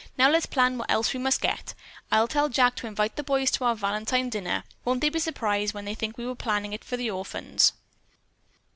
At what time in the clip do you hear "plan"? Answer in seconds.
0.47-0.79